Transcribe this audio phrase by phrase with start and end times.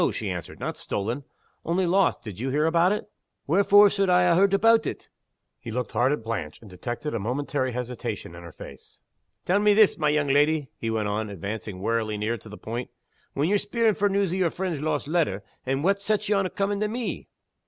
[0.11, 0.59] she answered.
[0.59, 1.25] "Not stolen.
[1.63, 2.23] Only lost.
[2.23, 3.07] Did you hear about it?"
[3.45, 5.09] "Wherefore suld I ha' heard aboot it?"
[5.59, 8.99] He looked hard at Blanche and detected a momentary hesitation in her face.
[9.45, 12.89] "Tell me this, my young leddy," he went on, advancing warily near to the point.
[13.35, 16.79] "When ye're speering for news o' your friend's lost letter what sets ye on comin'
[16.79, 17.27] to _me?